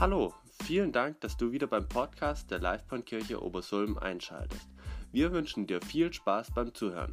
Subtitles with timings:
[0.00, 0.32] Hallo,
[0.62, 4.68] vielen Dank, dass du wieder beim Podcast der Livebahnkirche Obersulm einschaltest.
[5.10, 7.10] Wir wünschen dir viel Spaß beim Zuhören.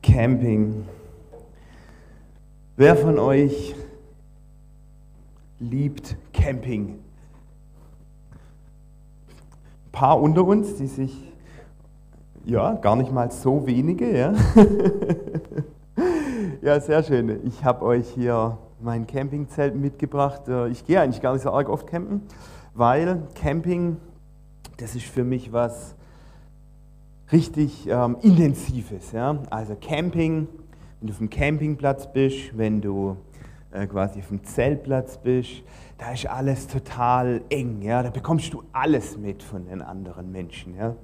[0.00, 0.86] Camping.
[2.76, 3.74] Wer von euch
[5.58, 7.00] liebt Camping?
[9.86, 11.32] Ein paar unter uns, die sich,
[12.44, 14.34] ja, gar nicht mal so wenige, ja.
[16.68, 17.46] ja, sehr schön.
[17.46, 20.48] Ich habe euch hier mein Campingzelt mitgebracht.
[20.48, 22.20] Äh, ich gehe eigentlich gar nicht so arg oft campen,
[22.74, 23.96] weil Camping,
[24.76, 25.94] das ist für mich was
[27.32, 29.12] richtig ähm, Intensives.
[29.12, 29.38] Ja?
[29.48, 30.46] Also Camping,
[31.00, 33.16] wenn du auf dem Campingplatz bist, wenn du
[33.72, 35.62] äh, quasi auf dem Zeltplatz bist,
[35.96, 37.80] da ist alles total eng.
[37.80, 38.02] Ja?
[38.02, 40.76] Da bekommst du alles mit von den anderen Menschen.
[40.76, 40.94] Ja?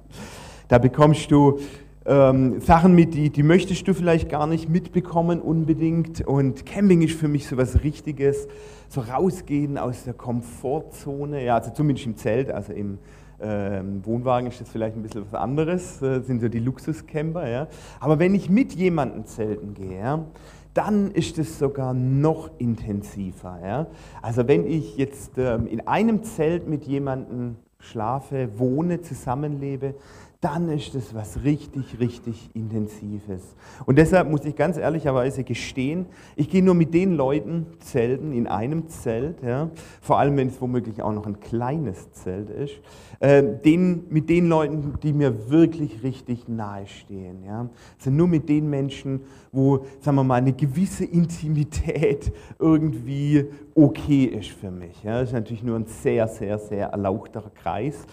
[0.67, 1.57] Da bekommst du
[2.05, 6.25] ähm, Sachen mit, die, die möchtest du vielleicht gar nicht mitbekommen unbedingt.
[6.25, 8.47] Und Camping ist für mich so was Richtiges,
[8.89, 12.99] so rausgehen aus der Komfortzone, ja, also zumindest im Zelt, also im
[13.41, 17.49] ähm, Wohnwagen ist das vielleicht ein bisschen was anderes, äh, sind so die Luxuscamper.
[17.49, 17.67] Ja.
[17.99, 20.25] Aber wenn ich mit jemandem zelten gehe,
[20.73, 23.59] dann ist es sogar noch intensiver.
[23.63, 23.87] Ja.
[24.21, 29.95] Also wenn ich jetzt ähm, in einem Zelt mit jemandem schlafe, wohne, zusammenlebe,
[30.41, 33.55] dann ist es was richtig, richtig Intensives.
[33.85, 36.05] Und deshalb muss ich ganz ehrlicherweise gestehen,
[36.35, 39.69] ich gehe nur mit den Leuten zelten, in einem Zelt, ja,
[40.01, 42.75] vor allem wenn es womöglich auch noch ein kleines Zelt ist,
[43.19, 47.43] äh, den, mit den Leuten, die mir wirklich richtig nahe stehen.
[47.45, 47.69] Ja.
[47.97, 54.49] Also nur mit den Menschen, wo, sagen wir mal, eine gewisse Intimität irgendwie okay ist
[54.49, 55.03] für mich.
[55.03, 55.19] Ja.
[55.19, 58.05] Das ist natürlich nur ein sehr, sehr, sehr erlauchter Kreis.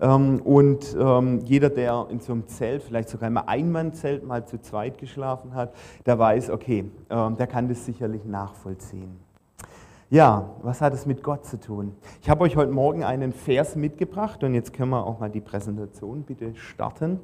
[0.00, 4.60] Ähm, und ähm, jeder, der in so einem Zelt, vielleicht sogar im Einmannzelt mal zu
[4.60, 5.72] zweit geschlafen hat,
[6.04, 9.16] der weiß, okay, ähm, der kann das sicherlich nachvollziehen.
[10.10, 11.94] Ja, was hat es mit Gott zu tun?
[12.20, 15.40] Ich habe euch heute Morgen einen Vers mitgebracht und jetzt können wir auch mal die
[15.40, 17.20] Präsentation bitte starten.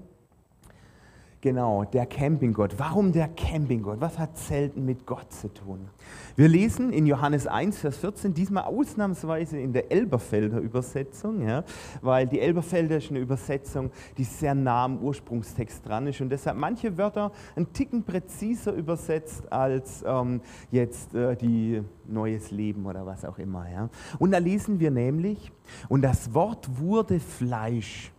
[1.45, 2.79] Genau, der Campinggott.
[2.79, 4.01] Warum der Campinggott?
[4.01, 5.91] Was hat Zelten mit Gott zu tun?
[6.37, 11.63] Wir lesen in Johannes 1, Vers 14, diesmal ausnahmsweise in der Elberfelder Übersetzung, ja,
[12.01, 16.57] weil die Elberfelder ist eine Übersetzung, die sehr nah am Ursprungstext dran ist und deshalb
[16.57, 20.41] manche Wörter ein Ticken präziser übersetzt als ähm,
[20.71, 23.71] jetzt äh, die Neues Leben oder was auch immer.
[23.71, 23.91] Ja.
[24.19, 25.53] Und da lesen wir nämlich,
[25.91, 28.15] und das Wort wurde Fleisch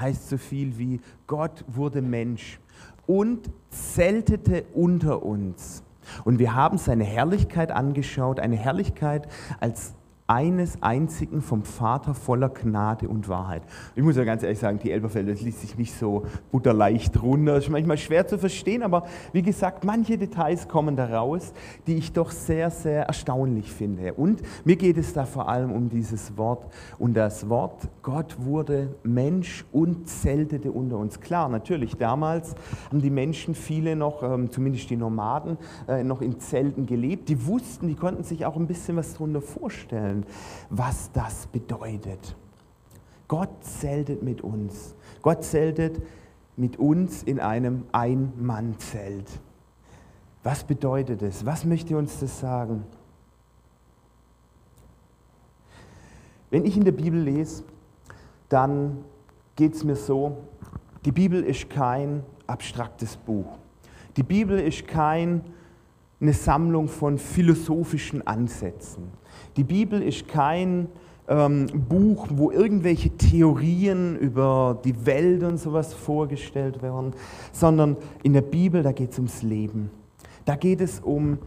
[0.00, 2.58] heißt so viel wie Gott wurde Mensch
[3.10, 5.82] und zeltete unter uns.
[6.22, 9.26] Und wir haben seine Herrlichkeit angeschaut, eine Herrlichkeit
[9.58, 9.94] als
[10.30, 13.62] eines einzigen vom Vater voller Gnade und Wahrheit.
[13.96, 17.54] Ich muss ja ganz ehrlich sagen, die Elberfelder, das liest sich nicht so butterleicht runter.
[17.54, 21.52] Das ist manchmal schwer zu verstehen, aber wie gesagt, manche Details kommen da raus,
[21.88, 24.14] die ich doch sehr, sehr erstaunlich finde.
[24.14, 26.72] Und mir geht es da vor allem um dieses Wort.
[27.00, 31.18] Und das Wort, Gott wurde Mensch und zeltete unter uns.
[31.18, 32.54] Klar, natürlich, damals
[32.88, 35.58] haben die Menschen, viele noch, ähm, zumindest die Nomaden,
[35.88, 37.28] äh, noch in Zelten gelebt.
[37.28, 40.19] Die wussten, die konnten sich auch ein bisschen was darunter vorstellen
[40.68, 42.34] was das bedeutet.
[43.28, 44.94] Gott zeltet mit uns.
[45.22, 46.02] Gott zeltet
[46.56, 49.40] mit uns in einem Ein-Mann-Zelt.
[50.42, 51.46] Was bedeutet es?
[51.46, 52.84] Was möchte uns das sagen?
[56.50, 57.62] Wenn ich in der Bibel lese,
[58.48, 59.04] dann
[59.54, 60.38] geht es mir so,
[61.04, 63.58] die Bibel ist kein abstraktes Buch.
[64.16, 65.42] Die Bibel ist keine
[66.20, 69.19] Sammlung von philosophischen Ansätzen.
[69.56, 70.88] Die Bibel ist kein
[71.28, 77.12] ähm, Buch, wo irgendwelche Theorien über die Welt und sowas vorgestellt werden,
[77.52, 79.90] sondern in der Bibel, da geht es ums Leben.
[80.44, 81.38] Da geht es um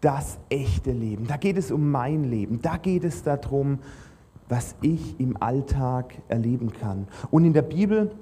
[0.00, 1.26] das echte Leben.
[1.26, 2.60] Da geht es um mein Leben.
[2.62, 3.78] Da geht es darum,
[4.48, 7.08] was ich im Alltag erleben kann.
[7.30, 8.12] Und in der Bibel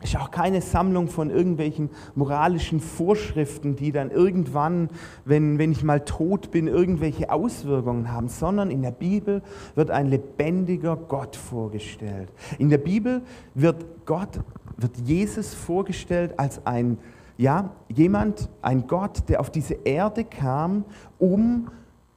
[0.00, 4.88] ist auch keine Sammlung von irgendwelchen moralischen Vorschriften, die dann irgendwann,
[5.24, 9.42] wenn, wenn ich mal tot bin, irgendwelche Auswirkungen haben, sondern in der Bibel
[9.74, 12.30] wird ein lebendiger Gott vorgestellt.
[12.58, 13.22] In der Bibel
[13.54, 14.40] wird Gott,
[14.76, 16.98] wird Jesus vorgestellt als ein,
[17.36, 20.84] ja, jemand, ein Gott, der auf diese Erde kam,
[21.18, 21.68] um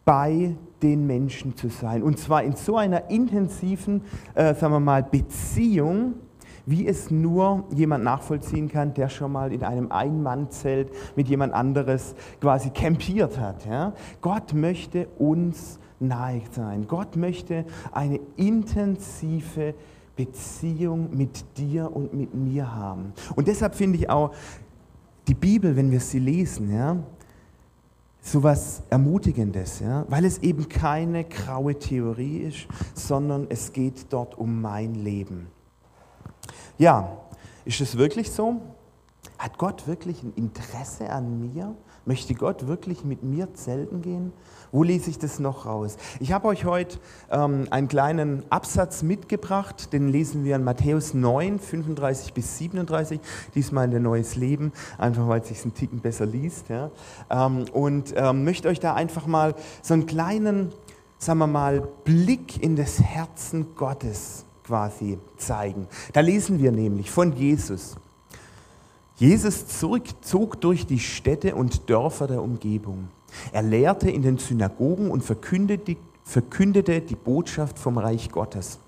[0.06, 2.04] bei den Menschen zu sein.
[2.04, 4.01] Und zwar in so einer intensiven,
[4.33, 6.16] äh, sagen wir mal, Beziehung,
[6.66, 12.16] wie es nur jemand nachvollziehen kann, der schon mal in einem Ein-Mann-Zelt mit jemand anderes
[12.42, 13.66] quasi campiert hat.
[13.66, 13.94] Ja?
[14.22, 16.88] Gott möchte uns nahe sein.
[16.88, 19.76] Gott möchte eine intensive
[20.16, 23.14] Beziehung mit dir und mit mir haben.
[23.36, 24.34] Und deshalb finde ich auch
[25.28, 26.98] die Bibel, wenn wir sie lesen, ja,
[28.22, 30.06] so was Ermutigendes, ja?
[30.10, 35.48] weil es eben keine graue Theorie ist, sondern es geht dort um mein Leben.
[36.77, 37.18] Ja,
[37.63, 38.60] ist es wirklich so?
[39.38, 41.74] Hat Gott wirklich ein Interesse an mir?
[42.06, 44.33] Möchte Gott wirklich mit mir zelten gehen?
[44.74, 45.95] Wo lese ich das noch raus?
[46.19, 47.00] Ich habe euch heute
[47.31, 53.21] ähm, einen kleinen Absatz mitgebracht, den lesen wir in Matthäus 9, 35 bis 37,
[53.56, 56.68] diesmal in der Neues Leben, einfach weil es sich einen Ticken besser liest.
[56.68, 56.92] Ja?
[57.30, 60.74] Ähm, und ähm, möchte euch da einfach mal so einen kleinen,
[61.19, 65.88] sagen wir mal, Blick in das Herzen Gottes quasi zeigen.
[66.14, 67.96] Da lesen wir nämlich von Jesus.
[69.18, 73.08] Jesus zog durch die Städte und Dörfer der Umgebung.
[73.52, 78.80] Er lehrte in den Synagogen und verkündete, verkündete die Botschaft vom Reich Gottes.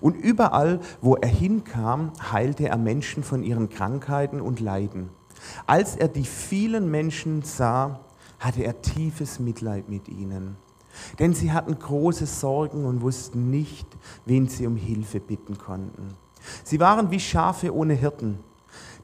[0.00, 5.08] Und überall, wo er hinkam, heilte er Menschen von ihren Krankheiten und Leiden.
[5.66, 8.00] Als er die vielen Menschen sah,
[8.38, 10.56] hatte er tiefes Mitleid mit ihnen.
[11.18, 13.86] Denn sie hatten große Sorgen und wussten nicht,
[14.24, 16.08] wen sie um Hilfe bitten konnten.
[16.64, 18.38] Sie waren wie Schafe ohne Hirten.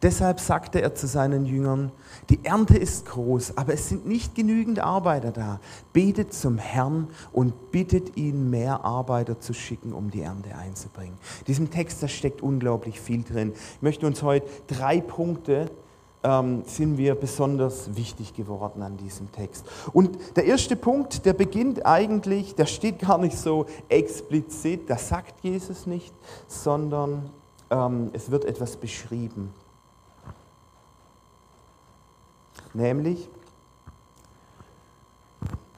[0.02, 1.90] Deshalb sagte er zu seinen Jüngern,
[2.30, 5.60] die Ernte ist groß, aber es sind nicht genügend Arbeiter da.
[5.92, 11.18] Betet zum Herrn und bittet ihn, mehr Arbeiter zu schicken, um die Ernte einzubringen.
[11.40, 13.52] In diesem Text, da steckt unglaublich viel drin.
[13.52, 15.68] Ich möchte uns heute drei Punkte
[16.28, 19.64] ähm, sind wir besonders wichtig geworden an diesem Text.
[19.94, 25.42] Und der erste Punkt, der beginnt eigentlich, der steht gar nicht so explizit, das sagt
[25.42, 26.12] Jesus nicht,
[26.46, 27.30] sondern
[27.70, 29.54] ähm, es wird etwas beschrieben.
[32.74, 33.30] Nämlich,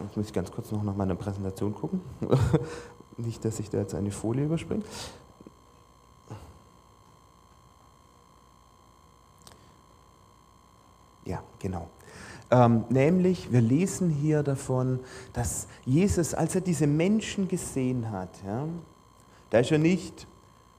[0.00, 2.00] jetzt muss ich ganz kurz noch nach meiner Präsentation gucken,
[3.16, 4.82] nicht, dass ich da jetzt eine Folie überspringe.
[11.30, 11.88] Ja, genau.
[12.50, 14.98] Ähm, nämlich, wir lesen hier davon,
[15.32, 18.66] dass Jesus, als er diese Menschen gesehen hat, ja,
[19.50, 20.26] da ist er nicht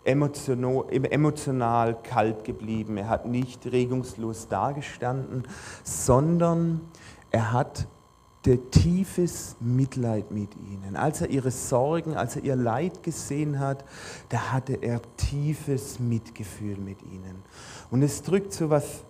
[0.03, 5.44] emotional kalt geblieben, er hat nicht regungslos dagestanden,
[5.86, 6.81] sondern
[7.30, 7.88] er hat
[8.71, 10.98] tiefes Mitleid mit ihnen.
[10.98, 13.86] Als er ihre Sorgen, als er ihr Leid gesehen hat,
[14.27, 17.44] da hatte er tiefes Mitgefühl mit ihnen.
[17.89, 19.03] Und es drückt so was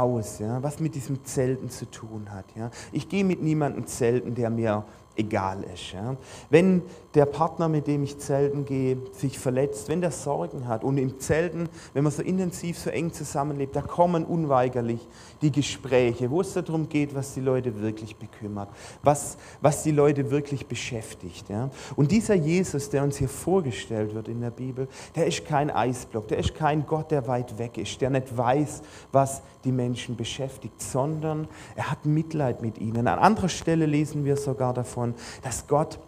[0.00, 2.44] aus, ja, was mit diesem Zelten zu tun hat.
[2.56, 2.70] Ja.
[2.92, 4.84] Ich gehe mit niemandem zelten, der mir
[5.16, 5.92] egal ist.
[5.92, 6.16] Ja.
[6.50, 6.82] Wenn
[7.14, 11.18] der Partner, mit dem ich zelten gehe, sich verletzt, wenn der Sorgen hat und im
[11.18, 15.00] Zelten, wenn man so intensiv, so eng zusammenlebt, da kommen unweigerlich
[15.40, 18.68] die Gespräche, wo es darum geht, was die Leute wirklich bekümmert,
[19.02, 21.48] was, was die Leute wirklich beschäftigt.
[21.48, 21.70] Ja.
[21.96, 26.28] Und dieser Jesus, der uns hier vorgestellt wird in der Bibel, der ist kein Eisblock,
[26.28, 28.82] der ist kein Gott, der weit weg ist, der nicht weiß,
[29.12, 33.08] was die Menschen beschäftigt, sondern er hat Mitleid mit ihnen.
[33.08, 35.05] An anderer Stelle lesen wir sogar davon,
[35.42, 35.98] dass Gott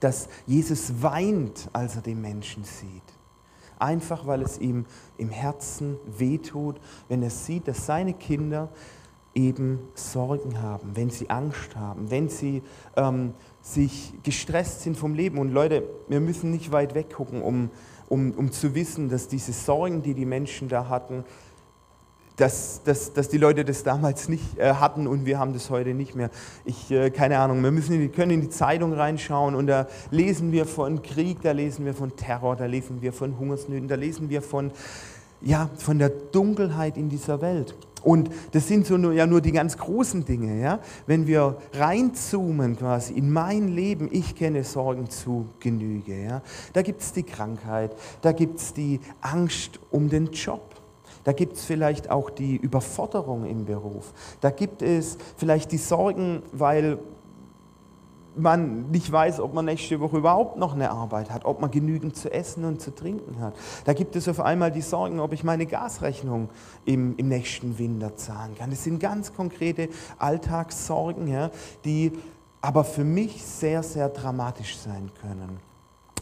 [0.00, 3.02] dass Jesus weint, als er den Menschen sieht.
[3.78, 4.84] Einfach weil es ihm
[5.16, 8.68] im Herzen wehtut, wenn er sieht, dass seine Kinder
[9.34, 12.62] eben Sorgen haben, wenn sie Angst haben, wenn sie
[12.96, 13.32] ähm,
[13.62, 15.38] sich gestresst sind vom Leben.
[15.38, 17.70] Und Leute, wir müssen nicht weit weggucken, um,
[18.08, 21.24] um, um zu wissen, dass diese Sorgen, die die Menschen da hatten,
[22.40, 25.92] dass, dass, dass die Leute das damals nicht äh, hatten und wir haben das heute
[25.92, 26.30] nicht mehr.
[26.64, 30.50] Ich, äh, keine Ahnung, wir müssen in, können in die Zeitung reinschauen und da lesen
[30.50, 34.30] wir von Krieg, da lesen wir von Terror, da lesen wir von Hungersnöten, da lesen
[34.30, 34.70] wir von,
[35.42, 37.74] ja, von der Dunkelheit in dieser Welt.
[38.02, 40.58] Und das sind so nur, ja nur die ganz großen Dinge.
[40.58, 40.80] Ja?
[41.06, 46.22] Wenn wir reinzoomen quasi in mein Leben, ich kenne Sorgen zu Genüge.
[46.22, 46.42] Ja?
[46.72, 50.79] Da gibt es die Krankheit, da gibt es die Angst um den Job.
[51.24, 54.12] Da gibt es vielleicht auch die Überforderung im Beruf.
[54.40, 56.98] Da gibt es vielleicht die Sorgen, weil
[58.36, 62.16] man nicht weiß, ob man nächste Woche überhaupt noch eine Arbeit hat, ob man genügend
[62.16, 63.54] zu essen und zu trinken hat.
[63.84, 66.48] Da gibt es auf einmal die Sorgen, ob ich meine Gasrechnung
[66.84, 68.70] im, im nächsten Winter zahlen kann.
[68.70, 69.88] Das sind ganz konkrete
[70.18, 71.50] Alltagssorgen, ja,
[71.84, 72.12] die
[72.60, 75.58] aber für mich sehr, sehr dramatisch sein können.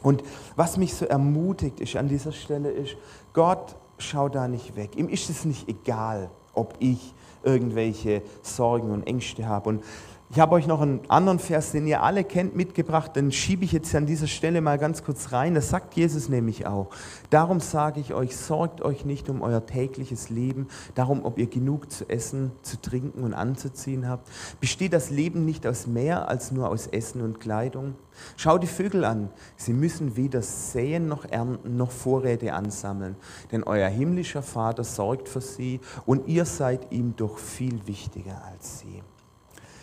[0.02, 0.22] Und
[0.54, 2.96] was mich so ermutigt ist an dieser Stelle ist,
[3.32, 4.96] Gott schau da nicht weg.
[4.96, 9.68] Ihm ist es nicht egal, ob ich irgendwelche Sorgen und Ängste habe.
[9.68, 9.84] Und
[10.30, 13.72] ich habe euch noch einen anderen Vers, den ihr alle kennt, mitgebracht, den schiebe ich
[13.72, 15.54] jetzt an dieser Stelle mal ganz kurz rein.
[15.54, 16.88] Das sagt Jesus nämlich auch.
[17.30, 21.90] Darum sage ich euch, sorgt euch nicht um euer tägliches Leben, darum, ob ihr genug
[21.90, 24.28] zu essen, zu trinken und anzuziehen habt.
[24.60, 27.94] Besteht das Leben nicht aus mehr als nur aus Essen und Kleidung?
[28.36, 29.30] Schau die Vögel an.
[29.56, 33.16] Sie müssen weder säen noch ernten noch Vorräte ansammeln,
[33.50, 38.80] denn euer himmlischer Vater sorgt für sie und ihr seid ihm doch viel wichtiger als
[38.80, 39.02] sie.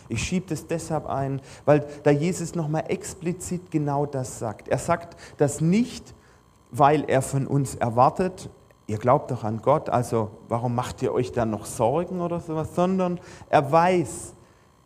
[0.10, 4.68] Ich schiebe das deshalb ein, weil da Jesus nochmal explizit genau das sagt.
[4.68, 6.14] Er sagt das nicht,
[6.72, 8.50] weil er von uns erwartet,
[8.88, 12.76] ihr glaubt doch an Gott, also warum macht ihr euch dann noch Sorgen oder sowas,
[12.76, 13.20] sondern
[13.50, 14.34] er weiß,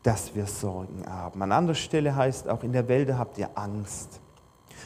[0.03, 1.41] dass wir Sorgen haben.
[1.41, 4.21] An anderer Stelle heißt auch, in der Welt habt ihr Angst.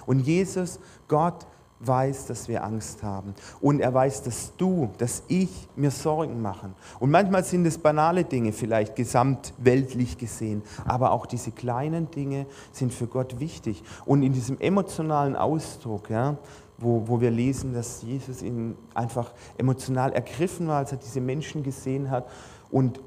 [0.05, 1.45] Und Jesus, Gott,
[1.85, 3.33] weiß, dass wir Angst haben.
[3.61, 6.73] Und er weiß, dass du, dass ich mir Sorgen machen.
[6.99, 10.63] Und manchmal sind es banale Dinge, vielleicht gesamtweltlich gesehen.
[10.85, 13.83] Aber auch diese kleinen Dinge sind für Gott wichtig.
[14.05, 16.37] Und in diesem emotionalen Ausdruck, ja,
[16.77, 21.63] wo, wo wir lesen, dass Jesus ihn einfach emotional ergriffen war, als er diese Menschen
[21.63, 22.27] gesehen hat.
[22.71, 22.99] Und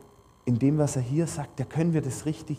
[0.45, 2.59] in dem, was er hier sagt, da können wir das richtig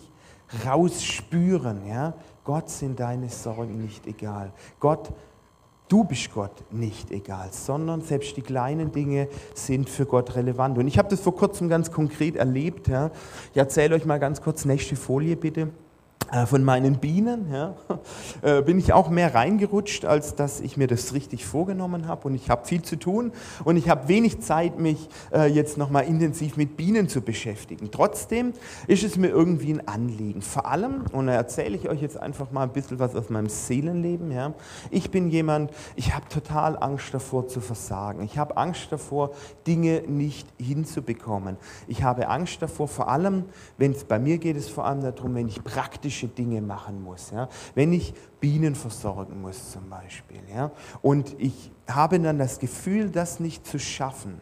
[0.66, 1.86] rausspüren.
[1.88, 2.14] Ja?
[2.44, 4.52] Gott sind deine Sorgen nicht egal.
[4.80, 5.12] Gott
[5.88, 10.78] Du bist Gott nicht egal, sondern selbst die kleinen Dinge sind für Gott relevant.
[10.78, 12.90] Und ich habe das vor kurzem ganz konkret erlebt.
[12.90, 13.10] Ja.
[13.54, 15.70] Ich erzähle euch mal ganz kurz, nächste Folie bitte.
[16.32, 17.76] Äh, von meinen Bienen ja,
[18.42, 22.28] äh, bin ich auch mehr reingerutscht, als dass ich mir das richtig vorgenommen habe.
[22.28, 23.32] Und ich habe viel zu tun
[23.64, 27.92] und ich habe wenig Zeit, mich äh, jetzt nochmal intensiv mit Bienen zu beschäftigen.
[27.92, 28.52] Trotzdem
[28.88, 30.42] ist es mir irgendwie ein Anliegen.
[30.42, 33.48] Vor allem, und da erzähle ich euch jetzt einfach mal ein bisschen was aus meinem
[33.48, 34.32] Seelenleben.
[34.32, 34.54] Ja.
[34.92, 38.22] Ich bin jemand, ich habe total Angst davor zu versagen.
[38.24, 39.32] Ich habe Angst davor,
[39.66, 41.56] Dinge nicht hinzubekommen.
[41.88, 43.46] Ich habe Angst davor, vor allem,
[43.78, 47.04] wenn es bei mir geht, es vor allem darum, wenn ich praktisch praktische Dinge machen
[47.04, 47.32] muss.
[47.32, 47.50] Ja?
[47.76, 50.40] Wenn ich Bienen versorgen muss zum Beispiel.
[50.54, 50.72] Ja?
[51.02, 54.40] Und ich habe dann das Gefühl, das nicht zu schaffen.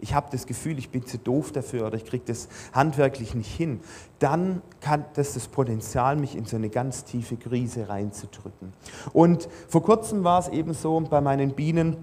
[0.00, 3.52] Ich habe das Gefühl, ich bin zu doof dafür oder ich kriege das handwerklich nicht
[3.52, 3.80] hin.
[4.20, 8.72] Dann kann das das Potenzial, mich in so eine ganz tiefe Krise reinzudrücken.
[9.12, 11.96] Und vor kurzem war es eben so bei meinen Bienen,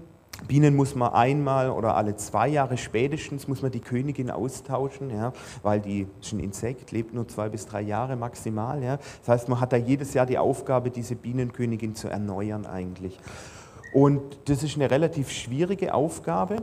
[0.48, 5.32] Bienen muss man einmal oder alle zwei Jahre spätestens muss man die Königin austauschen, ja,
[5.62, 8.82] weil die ist ein Insekt, lebt nur zwei bis drei Jahre maximal.
[8.82, 8.98] Ja.
[9.20, 13.18] Das heißt, man hat da jedes Jahr die Aufgabe, diese Bienenkönigin zu erneuern eigentlich.
[13.92, 16.56] Und das ist eine relativ schwierige Aufgabe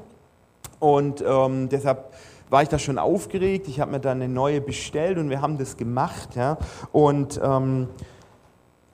[0.80, 2.14] und ähm, deshalb
[2.50, 3.68] war ich da schon aufgeregt.
[3.68, 6.36] Ich habe mir dann eine neue bestellt und wir haben das gemacht.
[6.36, 6.58] Ja.
[6.92, 7.88] Und ähm,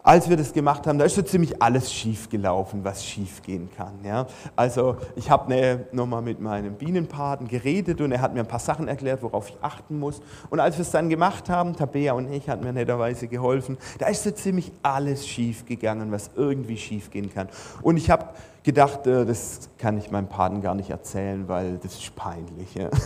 [0.02, 3.70] als wir das gemacht haben, da ist so ziemlich alles schief gelaufen, was schief gehen
[3.76, 3.94] kann.
[4.04, 4.28] Ja?
[4.56, 8.60] Also ich habe ne, nochmal mit meinem Bienenpaten geredet und er hat mir ein paar
[8.60, 10.22] Sachen erklärt, worauf ich achten muss.
[10.50, 14.08] Und als wir es dann gemacht haben, Tabea und ich hat mir netterweise geholfen, da
[14.08, 17.50] ist so ziemlich alles schief gegangen, was irgendwie schief gehen kann.
[17.82, 18.26] Und ich habe
[18.64, 22.76] gedacht, äh, das kann ich meinem Paten gar nicht erzählen, weil das ist peinlich.
[22.76, 22.90] Ja.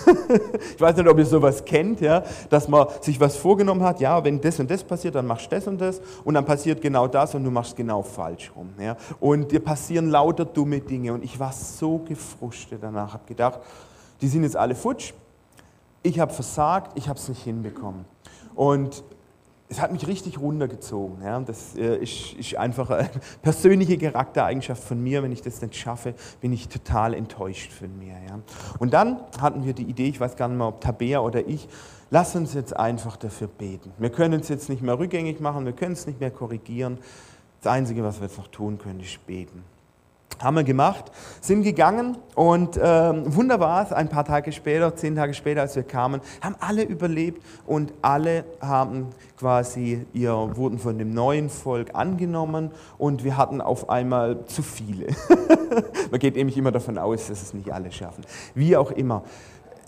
[0.75, 4.24] Ich weiß nicht, ob ihr sowas kennt, ja, dass man sich was vorgenommen hat, ja,
[4.24, 7.07] wenn das und das passiert, dann machst du das und das und dann passiert genau
[7.07, 8.69] das und du machst genau falsch rum.
[8.79, 8.98] Ja.
[9.19, 13.60] Und dir passieren lauter dumme Dinge und ich war so gefrustet danach, habe gedacht,
[14.22, 15.13] die sind jetzt alle futsch,
[16.01, 18.05] ich habe versagt, ich habe es nicht hinbekommen.
[18.55, 19.03] Und
[19.74, 21.24] es hat mich richtig runtergezogen.
[21.24, 21.39] Ja.
[21.39, 23.10] Das äh, ist, ist, einfach eine
[23.42, 25.24] persönliche Charaktereigenschaft von mir.
[25.24, 28.13] Wenn ich das nicht schaffe, bin ich total enttäuscht von mir.
[28.13, 28.39] Ja.
[28.77, 31.68] Und dann hatten wir die Idee, ich weiß gar nicht mehr, ob Tabea oder ich,
[32.12, 33.92] lass uns jetzt einfach dafür beten.
[33.98, 37.00] Wir können es jetzt nicht mehr rückgängig machen, wir können es nicht mehr korrigieren.
[37.62, 39.63] Das Einzige, was wir jetzt noch tun können, ist beten
[40.44, 41.06] haben wir gemacht,
[41.42, 46.22] sind gegangen und ähm, wunderbar, ein paar Tage später, zehn Tage später, als wir kamen,
[46.42, 49.08] haben alle überlebt und alle haben
[49.38, 55.08] quasi, ihr wurden von dem neuen Volk angenommen und wir hatten auf einmal zu viele.
[56.12, 58.24] Man geht nämlich immer davon aus, dass es nicht alle schaffen.
[58.54, 59.24] Wie auch immer.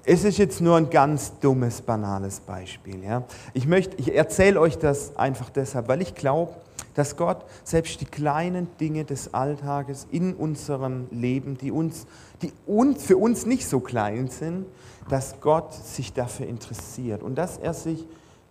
[0.08, 3.04] Es ist jetzt nur ein ganz dummes, banales Beispiel.
[3.04, 3.24] Ja?
[3.54, 6.54] Ich, ich erzähle euch das einfach deshalb, weil ich glaube,
[6.96, 12.08] dass Gott selbst die kleinen Dinge des Alltages in unserem Leben, die, uns,
[12.42, 14.66] die uns, für uns nicht so klein sind,
[15.10, 18.08] dass Gott sich dafür interessiert und dass er sich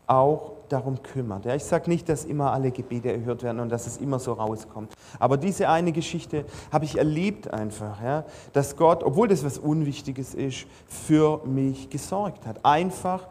[0.06, 1.44] auch darum kümmert.
[1.44, 4.32] Ja, ich sage nicht, dass immer alle Gebete erhört werden und dass es immer so
[4.32, 4.92] rauskommt.
[5.18, 10.34] Aber diese eine Geschichte habe ich erlebt einfach, ja, dass Gott, obwohl das was Unwichtiges
[10.34, 12.64] ist, für mich gesorgt hat.
[12.64, 13.28] Einfach,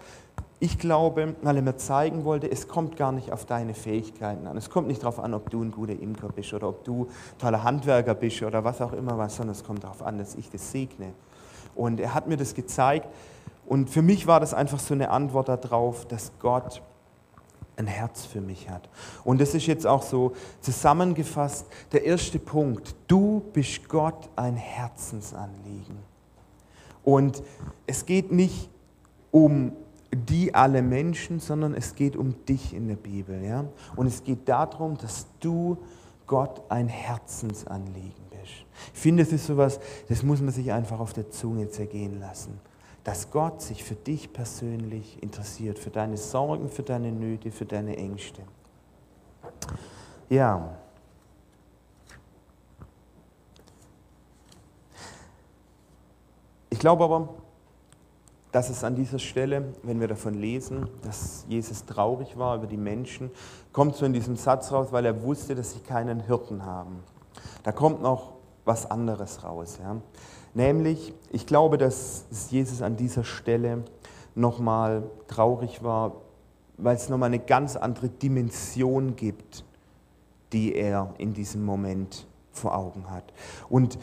[0.63, 4.55] ich glaube, weil er mir zeigen wollte, es kommt gar nicht auf deine Fähigkeiten an.
[4.55, 7.38] Es kommt nicht darauf an, ob du ein guter Imker bist oder ob du ein
[7.38, 10.50] toller Handwerker bist oder was auch immer was, sondern es kommt darauf an, dass ich
[10.50, 11.12] das segne.
[11.75, 13.10] Und er hat mir das gezeigt.
[13.65, 16.82] Und für mich war das einfach so eine Antwort darauf, dass Gott
[17.75, 18.88] ein Herz für mich hat.
[19.25, 22.96] Und das ist jetzt auch so zusammengefasst der erste Punkt.
[23.10, 25.98] Du bist Gott ein Herzensanliegen.
[27.03, 27.43] Und
[27.86, 28.70] es geht nicht
[29.29, 29.74] um
[30.15, 33.43] die alle Menschen, sondern es geht um dich in der Bibel.
[33.43, 33.65] Ja?
[33.96, 35.77] Und es geht darum, dass du
[36.27, 38.65] Gott ein Herzensanliegen bist.
[38.93, 39.79] Ich finde, es ist sowas,
[40.10, 42.60] das muss man sich einfach auf der Zunge zergehen lassen.
[43.03, 47.98] dass Gott sich für dich persönlich interessiert, für deine Sorgen, für deine Nöte, für deine
[47.98, 48.41] Ängste.
[50.29, 50.77] Ja.
[56.70, 57.29] Ich glaube aber,
[58.53, 62.77] dass es an dieser Stelle, wenn wir davon lesen, dass Jesus traurig war über die
[62.77, 63.31] Menschen,
[63.74, 67.00] kommt so in diesem Satz raus, weil er wusste, dass sie keinen Hirten haben.
[67.63, 68.33] Da kommt noch
[68.63, 69.79] was anderes raus.
[69.81, 69.98] Ja.
[70.53, 73.83] Nämlich, ich glaube, dass Jesus an dieser Stelle
[74.36, 76.17] nochmal traurig war,
[76.77, 79.65] weil es nochmal eine ganz andere Dimension gibt,
[80.51, 83.33] die er in diesem Moment vor Augen hat.
[83.67, 83.98] Und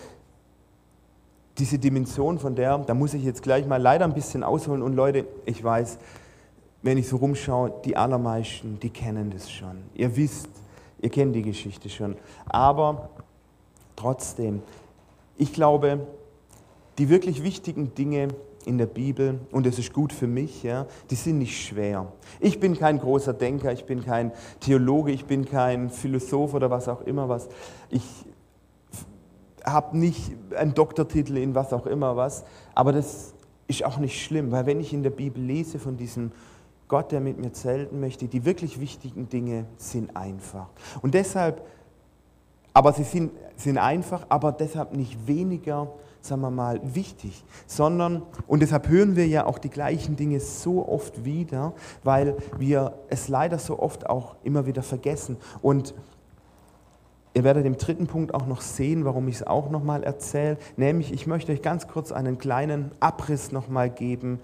[1.61, 4.83] diese Dimension von der, da muss ich jetzt gleich mal leider ein bisschen ausholen.
[4.83, 5.99] Und Leute, ich weiß,
[6.83, 9.83] wenn ich so rumschaue, die allermeisten, die kennen das schon.
[9.95, 10.49] Ihr wisst,
[11.00, 12.17] ihr kennt die Geschichte schon.
[12.47, 13.11] Aber
[13.95, 14.62] trotzdem,
[15.37, 16.07] ich glaube,
[16.99, 18.29] die wirklich wichtigen Dinge
[18.64, 22.11] in der Bibel, und das ist gut für mich, ja, die sind nicht schwer.
[22.40, 26.88] Ich bin kein großer Denker, ich bin kein Theologe, ich bin kein Philosoph oder was
[26.88, 27.49] auch immer was.
[27.90, 28.02] Ich
[29.64, 33.35] habe nicht einen Doktortitel in was auch immer was, aber das
[33.69, 36.33] ist auch nicht schlimm, weil wenn ich in der Bibel lese von diesem
[36.88, 40.67] Gott, der mit mir zelten möchte, die wirklich wichtigen Dinge sind einfach.
[41.02, 41.64] Und deshalb,
[42.73, 45.88] aber sie sind, sind einfach, aber deshalb nicht weniger
[46.23, 50.87] sagen wir mal, wichtig, sondern, und deshalb hören wir ja auch die gleichen Dinge so
[50.87, 51.73] oft wieder,
[52.05, 55.37] weil wir es leider so oft auch immer wieder vergessen.
[55.62, 55.95] Und
[57.32, 60.58] Ihr werdet im dritten Punkt auch noch sehen, warum ich es auch nochmal erzähle.
[60.76, 64.40] Nämlich, ich möchte euch ganz kurz einen kleinen Abriss nochmal geben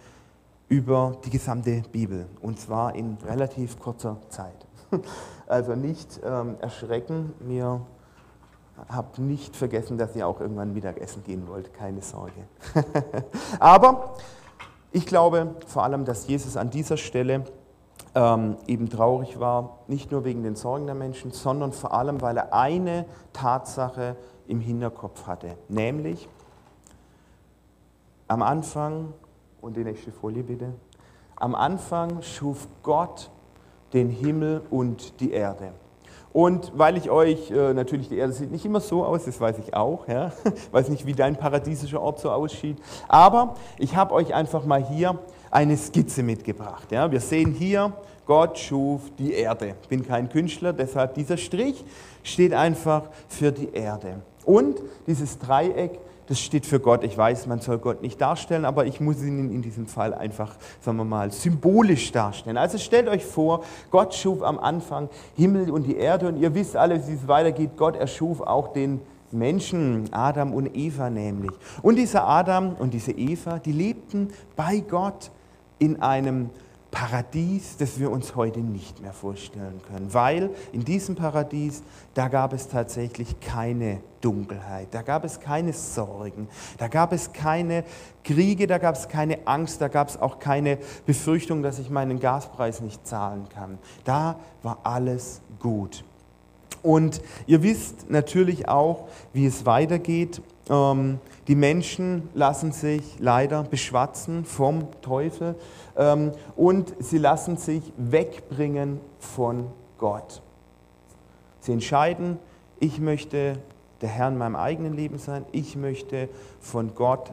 [0.69, 2.27] über die gesamte Bibel.
[2.41, 4.67] Und zwar in relativ kurzer Zeit.
[5.49, 7.81] Also nicht ähm, erschrecken, mir
[8.89, 12.33] habt nicht vergessen, dass ihr auch irgendwann Mittagessen gehen wollt, keine Sorge.
[13.61, 14.15] Aber
[14.91, 17.45] ich glaube vor allem, dass Jesus an dieser Stelle
[18.17, 22.39] ähm, eben traurig war, nicht nur wegen den Sorgen der Menschen, sondern vor allem, weil
[22.39, 24.17] er eine Tatsache
[24.49, 26.29] im Hinterkopf hatte, nämlich
[28.27, 29.13] am Anfang,
[29.61, 30.73] und die nächste Folie bitte,
[31.37, 33.31] am Anfang schuf Gott
[33.93, 35.73] den Himmel und die Erde.
[36.33, 39.59] Und weil ich euch, äh, natürlich die Erde sieht nicht immer so aus, das weiß
[39.59, 40.33] ich auch, ja?
[40.73, 45.19] weiß nicht, wie dein paradiesischer Ort so aussieht, aber ich habe euch einfach mal hier
[45.51, 46.91] eine Skizze mitgebracht.
[46.91, 47.11] Ja?
[47.11, 47.93] Wir sehen hier,
[48.27, 49.75] Gott schuf die Erde.
[49.83, 51.85] Ich bin kein Künstler, deshalb dieser Strich
[52.23, 54.21] steht einfach für die Erde.
[54.45, 57.05] Und dieses Dreieck das steht für Gott.
[57.05, 60.57] Ich weiß, man soll Gott nicht darstellen, aber ich muss ihn in diesem Fall einfach,
[60.81, 62.57] sagen wir mal, symbolisch darstellen.
[62.57, 66.77] Also stellt euch vor, Gott schuf am Anfang Himmel und die Erde und ihr wisst
[66.77, 67.71] alle, wie es weitergeht.
[67.77, 69.01] Gott erschuf auch den
[69.39, 71.53] Menschen, Adam und Eva nämlich.
[71.83, 75.31] Und dieser Adam und diese Eva, die lebten bei Gott
[75.79, 76.51] in einem
[76.91, 81.83] Paradies, das wir uns heute nicht mehr vorstellen können, weil in diesem Paradies,
[82.15, 87.85] da gab es tatsächlich keine Dunkelheit, da gab es keine Sorgen, da gab es keine
[88.25, 92.19] Kriege, da gab es keine Angst, da gab es auch keine Befürchtung, dass ich meinen
[92.19, 93.77] Gaspreis nicht zahlen kann.
[94.05, 96.03] Da war alles gut.
[96.83, 100.41] Und ihr wisst natürlich auch, wie es weitergeht.
[100.69, 105.55] Ähm, die Menschen lassen sich leider beschwatzen vom Teufel
[105.97, 109.67] ähm, und sie lassen sich wegbringen von
[109.99, 110.43] Gott.
[111.61, 112.39] Sie entscheiden,
[112.79, 113.59] ich möchte
[114.01, 116.29] der Herr in meinem eigenen Leben sein, ich möchte
[116.61, 117.33] von Gott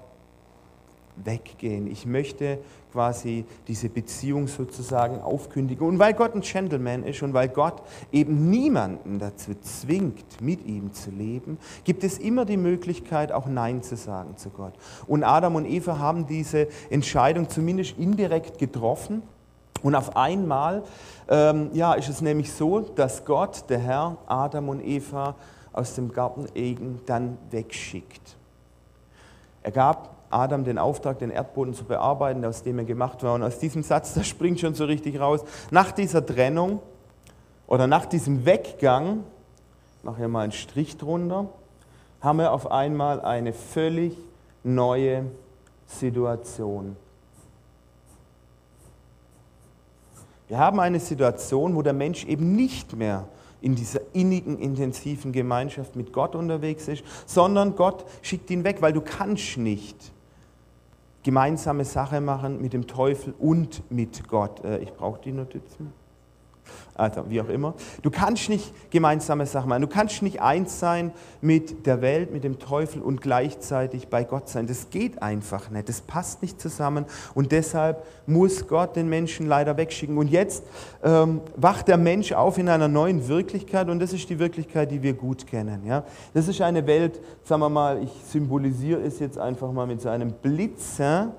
[1.15, 1.87] weggehen.
[1.87, 2.59] Ich möchte
[2.93, 5.85] quasi diese Beziehung sozusagen aufkündigen.
[5.87, 10.93] Und weil Gott ein Gentleman ist und weil Gott eben niemanden dazu zwingt, mit ihm
[10.93, 14.73] zu leben, gibt es immer die Möglichkeit, auch Nein zu sagen zu Gott.
[15.07, 19.23] Und Adam und Eva haben diese Entscheidung zumindest indirekt getroffen.
[19.81, 20.83] Und auf einmal
[21.27, 25.35] ähm, ja, ist es nämlich so, dass Gott, der Herr, Adam und Eva
[25.73, 28.37] aus dem Garten Eden dann wegschickt.
[29.63, 33.35] Er gab Adam den Auftrag, den Erdboden zu bearbeiten, aus dem er gemacht war.
[33.35, 35.41] Und aus diesem Satz, das springt schon so richtig raus,
[35.71, 36.79] nach dieser Trennung
[37.67, 39.23] oder nach diesem Weggang,
[39.99, 41.49] ich mache hier mal einen Strich drunter,
[42.21, 44.17] haben wir auf einmal eine völlig
[44.63, 45.25] neue
[45.85, 46.95] Situation.
[50.47, 53.27] Wir haben eine Situation, wo der Mensch eben nicht mehr
[53.61, 58.93] in dieser innigen, intensiven Gemeinschaft mit Gott unterwegs ist, sondern Gott schickt ihn weg, weil
[58.93, 60.12] du kannst nicht
[61.23, 64.63] gemeinsame Sache machen mit dem Teufel und mit Gott.
[64.63, 66.02] Äh, ich brauche die Notizen.
[66.95, 67.73] Also, wie auch immer.
[68.03, 69.81] Du kannst nicht gemeinsame Sachen machen.
[69.81, 74.47] Du kannst nicht eins sein mit der Welt, mit dem Teufel und gleichzeitig bei Gott
[74.47, 74.67] sein.
[74.67, 75.89] Das geht einfach nicht.
[75.89, 77.05] Das passt nicht zusammen.
[77.33, 80.19] Und deshalb muss Gott den Menschen leider wegschicken.
[80.19, 80.63] Und jetzt
[81.03, 83.89] ähm, wacht der Mensch auf in einer neuen Wirklichkeit.
[83.89, 85.87] Und das ist die Wirklichkeit, die wir gut kennen.
[85.87, 86.03] Ja?
[86.35, 90.09] Das ist eine Welt, sagen wir mal, ich symbolisiere es jetzt einfach mal mit so
[90.09, 90.99] einem Blitz.
[90.99, 91.33] Ja?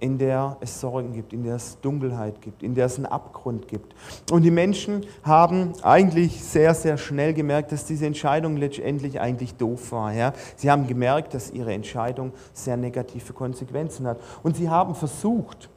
[0.00, 3.68] In der es Sorgen gibt, in der es Dunkelheit gibt, in der es einen Abgrund
[3.68, 3.94] gibt.
[4.30, 9.92] Und die Menschen haben eigentlich sehr, sehr schnell gemerkt, dass diese Entscheidung letztendlich eigentlich doof
[9.92, 10.12] war.
[10.12, 10.32] Ja?
[10.56, 14.18] Sie haben gemerkt, dass ihre Entscheidung sehr negative Konsequenzen hat.
[14.42, 15.68] Und sie haben versucht,